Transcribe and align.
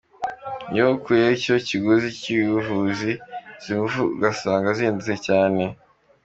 Iyo 0.71 0.83
ukuyeho 0.95 1.33
icyo 1.37 1.55
kiguzi 1.67 2.07
cy’ubuvuzi, 2.19 3.11
izi 3.59 3.71
ngufu 3.75 4.01
usanga 4.31 4.69
zihendutse 4.77 5.13
cyane.” 5.27 5.63